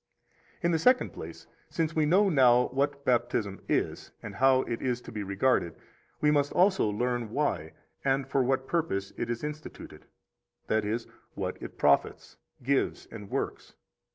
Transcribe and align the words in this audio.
23 0.61 0.67
In 0.67 0.71
the 0.71 0.79
second 0.79 1.09
place, 1.11 1.45
since 1.69 1.95
we 1.95 2.07
know 2.07 2.27
now 2.27 2.69
what 2.69 3.05
Baptism 3.05 3.61
is, 3.69 4.11
and 4.23 4.33
how 4.37 4.61
it 4.63 4.81
is 4.81 4.99
to 5.01 5.11
be 5.11 5.21
regarded, 5.21 5.75
we 6.21 6.31
must 6.31 6.51
also 6.53 6.89
learn 6.89 7.29
why 7.29 7.73
and 8.03 8.27
for 8.27 8.41
what 8.41 8.67
purpose 8.67 9.13
it 9.15 9.29
is 9.29 9.43
instituted; 9.43 10.07
that 10.65 10.83
is, 10.85 11.05
what 11.35 11.55
it 11.61 11.77
profits, 11.77 12.37
gives, 12.63 13.05
and 13.11 13.29
works. 13.29 13.75